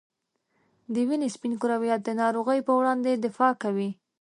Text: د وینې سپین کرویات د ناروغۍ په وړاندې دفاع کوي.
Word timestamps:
د 0.93 0.95
وینې 1.07 1.29
سپین 1.35 1.53
کرویات 1.61 2.01
د 2.05 2.09
ناروغۍ 2.21 2.59
په 2.67 2.71
وړاندې 2.79 3.11
دفاع 3.25 3.53
کوي. 3.63 3.89